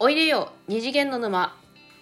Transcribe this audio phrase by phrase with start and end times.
[0.00, 1.56] おいでよ二次元の沼。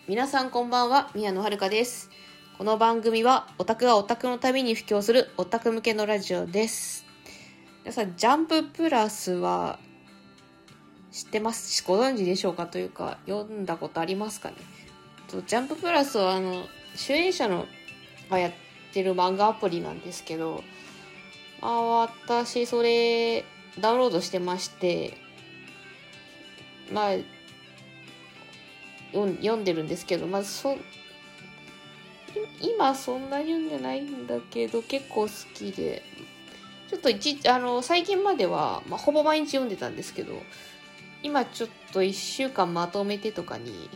[0.06, 2.10] 皆さんこんばんは宮野遥です。
[2.58, 7.06] この番組はオタクがオタクのために布教するオタク向けのラジオです。
[7.84, 9.78] 皆さんジャンププラスは
[11.10, 14.56] 知ってますしご存知でしょうかというか読んだことありますかね？
[15.46, 16.66] ジャンププラスはあの
[16.96, 17.64] 主演者の
[18.28, 18.52] がやっ
[18.92, 20.62] てる漫画アプリなんですけど
[21.62, 21.80] まあ
[22.26, 23.46] 私それ
[23.80, 25.16] ダウンロードしてまして
[26.92, 27.35] まあ
[29.24, 30.76] 読んでるんですけどまあそ
[32.60, 36.02] 今そんなに読んでないんだけど結構好きで。
[36.88, 40.40] ちょっと一あの最近までは、まあ、ほぼ毎日読んでたんですけど
[41.22, 43.90] 今ちょっと1週間まとめてとかに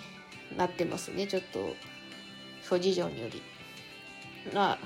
[0.57, 1.29] なってますね。
[1.29, 1.77] ちょっと
[2.63, 3.43] 諸事情により。
[4.53, 4.79] な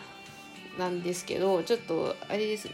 [0.78, 2.68] なんですけどちょっとあれです。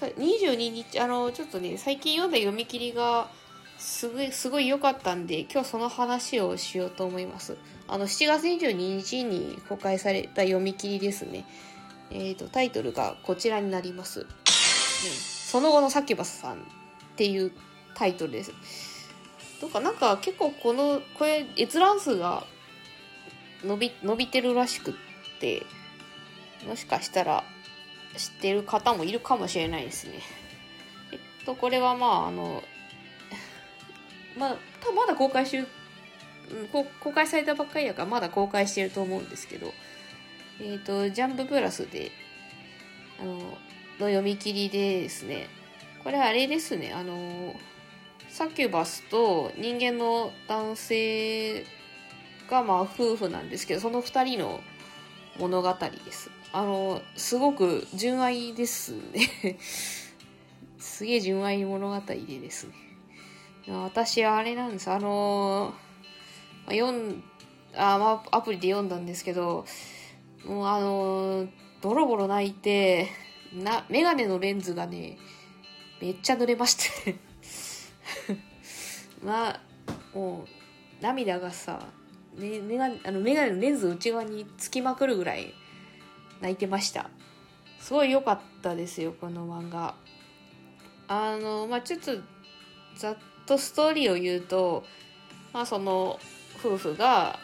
[0.00, 3.28] 22日あのちょっとね最近読んだ読み切りが
[3.78, 7.56] すごいすごい良かったんで今日その話をしようと思います。
[7.86, 11.44] あの7月22日に公開された読み切りですね。
[12.10, 16.58] えっ、ー、とタイトルがこちらになります、ね、その後のサキュバスさんっ
[17.16, 17.52] ていう
[17.94, 18.52] タイトルです。
[19.60, 22.44] とかなんか結構このこれ閲覧数が
[23.64, 24.94] 伸び伸びてるらしくっ
[25.40, 25.62] て
[26.66, 27.44] もしかしたら
[28.16, 30.20] 知ってる方もいるかもしれないですね。
[31.12, 32.62] えっと、これはまあ、あの、
[34.38, 35.66] まあ、多分まだ公開してる、
[37.02, 39.72] 公開されたばっかりだからまだ公開してると思うんですけど、
[40.60, 42.10] えっ、と、ジャンププラスで、
[43.20, 45.48] あの、の読み切りでですね、
[46.04, 47.54] これあれですね、あの、
[48.28, 51.64] サキュバスと人間の男性
[52.48, 54.60] がまあ夫婦なんですけど、その二人の
[55.38, 56.30] 物語です。
[56.52, 59.58] あの、すごく純愛ですね
[60.78, 62.87] すげえ純愛物語でですね。
[63.68, 64.90] 私は、あれなんです。
[64.90, 65.74] あの、
[66.70, 67.22] 読ん、
[67.76, 69.64] あ、まあ、アプリで読んだんですけど、
[70.44, 71.48] もうあの、
[71.82, 73.08] ボロボロ泣いて、
[73.52, 75.18] な、メガネのレンズがね、
[76.00, 77.16] めっちゃ濡れまして。
[79.22, 79.60] まあ、
[80.14, 80.46] も
[81.00, 81.86] う、涙がさ、
[82.36, 85.54] ね、メガ、あの、メガネのレンズ内側につきまくるぐらい、
[86.40, 87.10] 泣いてました。
[87.80, 89.94] すごい良かったですよこの漫画。
[91.06, 92.12] あのまあちょっと
[92.96, 93.16] ざっ
[93.48, 94.84] とストーリーを言うと
[95.52, 96.18] まあその
[96.58, 97.38] 夫婦が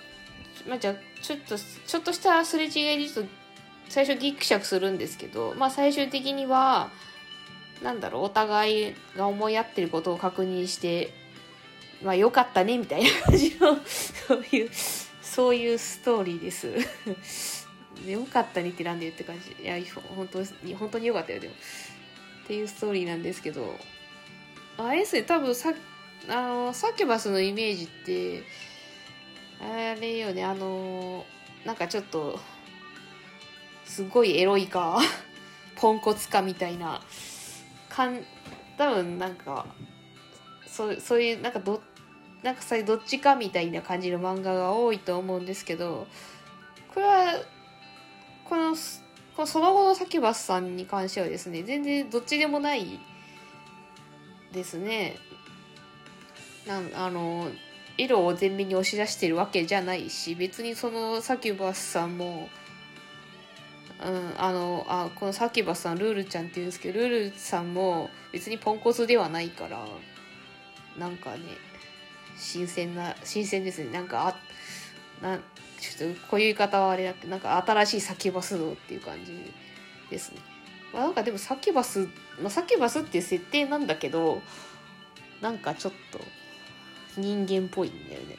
[0.69, 3.31] まあじゃちょっとちょっとしたすれ違いでちょっと
[3.89, 6.91] 最初ギクシャクするんですけどまあ最終的には
[7.83, 11.13] なんだろうお互いが思い合ってることを確認して
[12.03, 14.71] まあ良かったねみたいな感じのそういう
[15.23, 16.69] そういうストーリーです。
[18.07, 19.63] よかったねってなんでって感じ。
[19.63, 19.77] いや
[20.17, 21.55] 本当に本当によかったよでも。
[22.45, 23.79] っていうストーリーなんですけど。
[24.77, 25.73] あれですね多分さ
[26.29, 28.43] あのサキュバスのイメージって
[29.61, 31.25] あれよねあの
[31.65, 32.39] なんかちょっと
[33.85, 34.99] すごいエロいか
[35.77, 37.01] ポンコツかみたいな
[37.89, 38.25] かん
[38.77, 39.67] 多分なんか
[40.67, 41.83] そうそういうなんかど
[42.43, 46.07] なんかさどっちかみたいな感じの漫画が多いと思うんですけど
[46.93, 47.41] これは
[48.45, 48.77] この
[49.37, 53.01] このその後のサキュバスさんに関してはですね全然どっちでもない
[54.53, 55.17] ですね。
[56.67, 57.49] なんあの
[57.97, 62.49] 色を前面に押し出してるわけじゃないし別にそのサキュバスさんも
[64.03, 69.87] うん、あのあこのサキュバスさんルールちゃんって言うんですけどルールさんも別にポンコツではないから
[70.99, 71.39] なんかね
[72.37, 74.29] 新鮮な新鮮ですねなんか
[75.23, 75.39] あな
[75.79, 79.53] ちょっとこういう言い方はあれだけなんか新しいサキュバス道っていう感じ
[80.11, 80.41] ですね。
[80.93, 82.09] まあ、なんかでもサキュバス、
[82.41, 84.43] まあ、サキュバスっていう設定なんだけど
[85.41, 86.21] なんかちょっと
[87.17, 88.39] 人間っぽいんだよね。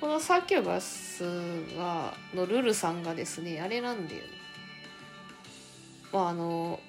[0.00, 1.22] このサキュバス
[1.76, 4.28] がのルルさんがですねあれなんだよね。
[6.12, 6.80] まああの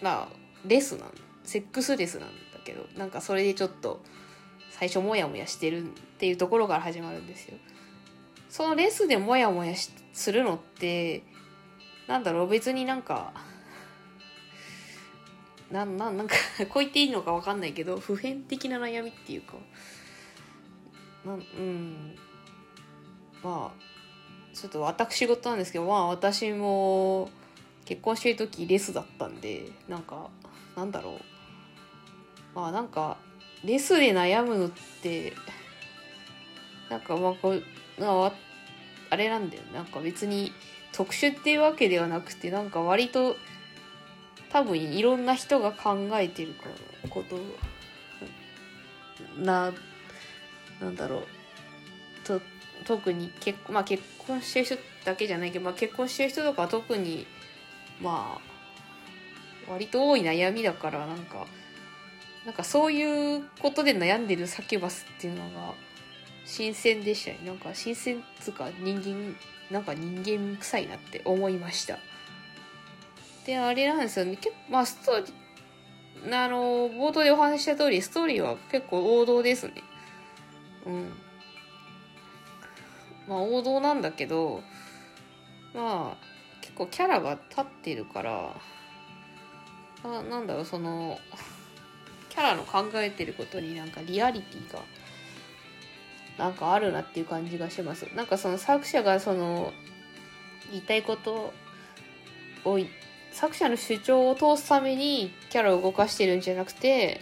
[0.00, 0.36] まあ
[0.66, 1.10] レスなん
[1.44, 2.34] セックスレスなんだ
[2.64, 4.02] けどなんかそれでちょっと
[4.70, 5.86] 最初モヤモヤしてるっ
[6.18, 7.58] ていうところから始まるんですよ。
[8.54, 9.74] そのレスでモヤモヤ
[10.12, 11.24] するのって、
[12.06, 13.32] なんだろう、別になんか、
[15.70, 16.34] なん、なん、なんか
[16.68, 19.54] こう言っていいのかわかんないけど、普遍的な悩みっていうか、
[21.24, 22.16] なん、うん。
[23.42, 27.30] まあ、ちょっと私事なんですけど、まあ私も
[27.84, 30.30] 結婚してる時レスだったんで、なんか、
[30.76, 31.20] なんだろう。
[32.54, 33.18] まあなんか、
[33.64, 34.70] レスで悩むのっ
[35.02, 35.32] て
[36.90, 37.62] なんかまあこう
[39.10, 40.52] あれなんだよなんか別に
[40.92, 43.36] 特殊っていうわけではなくてなんか割と
[44.54, 46.66] 多分いろんな人が考えてるか
[47.02, 47.36] らこと
[49.36, 49.72] な
[50.80, 51.26] なんだろう
[52.24, 52.40] と
[52.84, 57.26] 特に結,、まあ、結婚してる人だけじゃないけど、まあ、結婚してる人とかは特に
[58.00, 58.40] ま
[59.66, 61.48] あ割と多い悩みだからなんか
[62.46, 65.74] なんかそういうことで悩んでるサキュバスっていうのが
[66.44, 69.34] 新鮮でしたねなんか新鮮っつうか人間
[69.72, 71.98] なんか人間臭いなって思いました
[73.46, 74.24] であれなんですよ。
[74.24, 79.74] ね結構まあストーリーあの冒頭でお話しした通りストーリーは結構王道ですね。
[80.86, 81.12] うん。
[83.28, 84.62] まあ王道なんだけど
[85.74, 86.24] まあ
[86.60, 88.56] 結構キャラが立ってるから
[90.04, 91.18] あなんだろうその
[92.30, 94.80] キャラの考えてることになんかリアリティが
[96.38, 98.06] なんかあるなっていう感じがします。
[98.14, 99.72] なんかその作者がその
[100.70, 101.52] 言いたいこと
[102.64, 102.78] を
[103.34, 107.20] 作者の主張を通すためにキャラを動かしてるんじゃなくて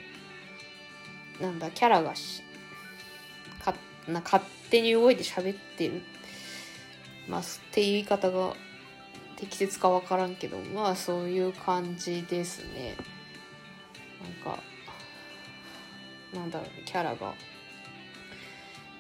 [1.41, 2.43] なんだキャラがし
[3.65, 3.75] か
[4.07, 6.03] な勝手に動いて喋ってる。
[7.29, 8.55] ますっていう言い方が
[9.37, 12.97] 適切か分からんけどまあそういう感じですね。
[14.45, 14.63] なんか
[16.35, 17.35] なんだろうキャラが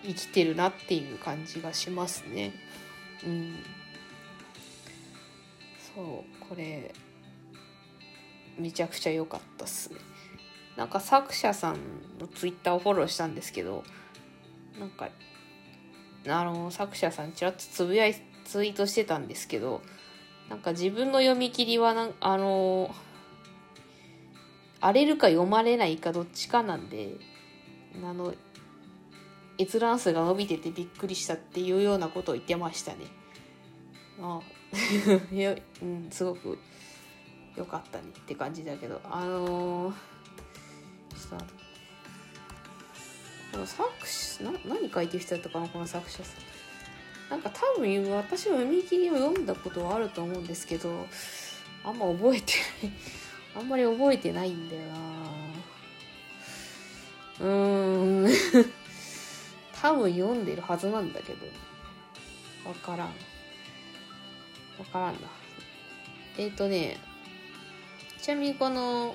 [0.03, 2.53] 生きてるなっていう感じがしますね。
[3.27, 3.82] うん。
[5.95, 6.93] そうこれ
[8.59, 9.99] めちゃくちゃ良かったっすね
[10.77, 11.77] なんか作者さん
[12.19, 13.85] のツイッターをフォローしたんですけど
[14.79, 15.09] なんか
[16.29, 19.83] あの作者さんちらっとつぶやいツイートしてたんですけど
[20.49, 22.95] なんか自分の読み切りはなあの
[24.81, 27.17] 荒れるか読まれないかどっちかなんで
[28.03, 28.35] あの
[29.59, 33.07] 閲覧数が伸びててびっくりしたっていうようなことを言ってましたね。
[34.21, 34.41] あ
[35.31, 36.59] いや、うん、すごく
[37.57, 39.95] 良かったねって感じだけどあのー、
[41.11, 41.63] ちょっと
[43.53, 46.53] この作詞な何書いてる人だったかなこの作者さん。
[47.31, 51.07] なんか多分私は読み切りを読んだことはあると思うんですけど
[51.83, 52.53] あんま覚えて
[52.83, 52.93] ない。
[53.57, 54.97] あんまり覚えてないんだよな。
[57.41, 58.33] うーん。
[59.81, 61.47] 多分読んでるはずなんだけど。
[62.67, 63.15] わからん。
[64.79, 65.21] わからんな。
[66.39, 66.99] えっ、ー、とね
[68.21, 69.15] ちなみにこの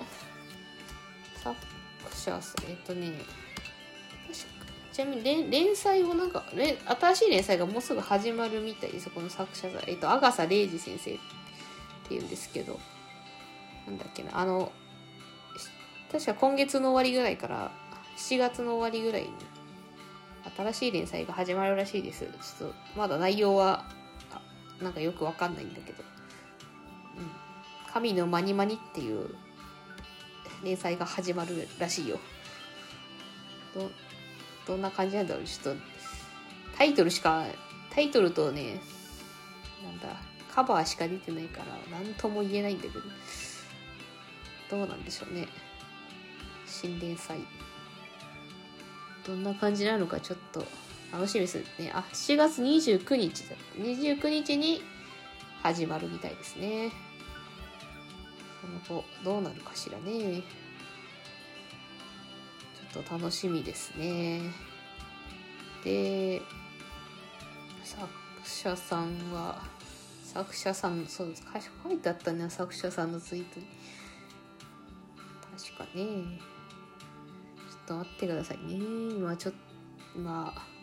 [1.36, 1.56] 作
[2.14, 3.14] 者えっ、ー、とね
[4.92, 9.10] ちなみに連連載をなんか、新しい連載がもうすぐ始まるみたいです。
[9.12, 11.18] この作者さん、えっと、アガサ・レイジ先生っ
[12.08, 12.80] ていうんですけど。
[13.88, 14.38] なんだっけな。
[14.38, 14.72] あの
[16.12, 17.72] 確か今月の終わりぐらいから
[18.18, 19.30] 7月の終わりぐらいに
[20.56, 22.26] 新しい連載が始まるらしいです。
[22.26, 23.86] ちょっとまだ内容は
[24.82, 26.04] なんかよくわかんないんだけど
[27.18, 29.36] 「うん、神のマニマニ」っていう
[30.64, 32.20] 連載が始まるらしいよ。
[33.74, 33.90] ど
[34.66, 35.44] どんな感じなんだろう。
[35.46, 35.82] ちょっと
[36.78, 37.46] タイトルしか
[37.90, 38.80] タイトルとね
[39.84, 40.16] なんだ
[40.54, 43.02] カバーしか出てないから何とも言えないんだけど。
[44.70, 45.48] どうなんでしょうね。
[46.66, 47.40] 新連載。
[49.26, 50.66] どんな感じなのかちょっと。
[51.12, 51.92] 楽しみですね。
[51.94, 53.50] あ7月29日。
[53.50, 54.82] だ29日に
[55.64, 56.92] 始まるみたいですね。
[58.62, 60.42] その後どうなるかしらね。
[62.92, 64.42] ちょっと楽しみですね。
[65.84, 66.42] で
[67.84, 68.08] 作
[68.44, 69.62] 者さんは
[70.24, 71.44] 作者さんそうです。
[71.84, 73.68] 書いてあったね作者さんのツイートに。
[75.58, 76.40] 確かね。
[77.70, 78.76] ちょっと待ってくださいね。
[79.16, 79.54] 今ちょっ
[80.14, 80.77] とまあ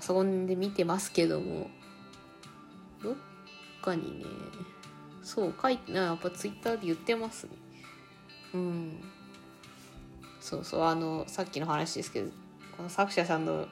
[0.00, 1.68] パソコンで見てますけども。
[3.02, 3.14] どっ
[3.82, 4.24] かにね
[5.22, 7.50] そう書いてやっぱツイッターで言ってますね。
[8.54, 9.00] うん。
[10.40, 12.30] そうそうあのさっきの話ですけど
[12.76, 13.68] この作者さんの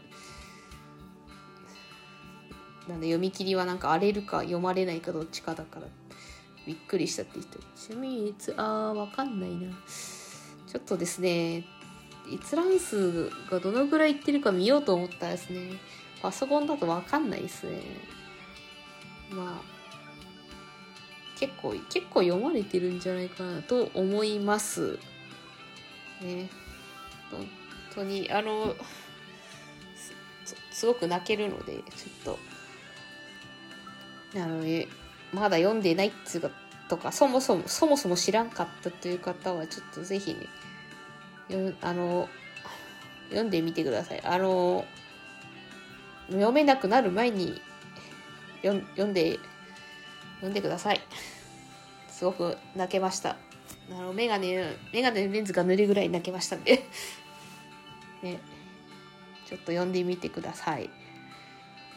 [2.89, 5.87] なんで読み切りはなんか荒れるか読まれないかどっちかだから。
[6.67, 7.59] びっくりしたって人。
[7.75, 9.69] ちなみにあーわかんないな。
[10.67, 11.65] ちょっとですね
[12.31, 15.71] 閲覧数がどのぐらいいってるか見ようと思ったらですね
[16.21, 17.83] パソコンだとわかんないですね。
[19.31, 19.79] まあ
[21.39, 24.99] 結構結構読まれてるんじゃないかなと思います。
[26.21, 26.49] ね。
[27.31, 27.49] 本
[27.95, 28.75] 当にあの
[30.73, 32.39] すごく泣けるのでちょっと。
[34.37, 34.63] あの
[35.33, 36.51] まだ読んでないっつうか
[36.89, 40.37] とかそもそもそもそも知らんかったという方はちょっとぜひ
[41.49, 42.29] ねあの
[43.31, 44.23] 読んでみてください。
[44.25, 44.85] あの
[46.29, 47.61] 読めなくなる前に
[48.63, 49.39] 読んで
[50.37, 51.01] 読んでください。
[52.09, 53.37] すごく泣けました。
[53.91, 56.85] あのメガネメガネのレンズが塗るぐらい泣けましたんで。
[58.23, 58.41] ね。
[59.47, 60.91] ちょっと読んでみてください。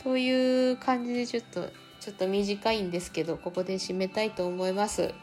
[0.04, 1.70] という感じでちょっと
[2.00, 5.14] ちょっと短いんですけどここで締めたいと思います。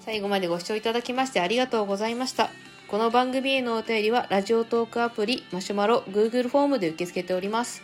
[0.00, 2.50] 最後までご視聴いただきましてありがとうございました。
[2.92, 7.82] この番組へのお便りはラジオトークアプリマシュマロ Google フォームで受け付けております。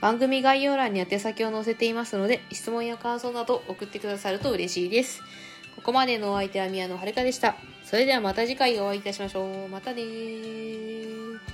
[0.00, 5.22] 番組概要欄に宛先を載せていますので質問や感想など送ってくださると嬉しいです。
[5.76, 7.54] ここまでのお相手は宮野遥でした。
[7.84, 9.68] それではまた次回お会いいたしましょう。
[9.68, 10.02] またね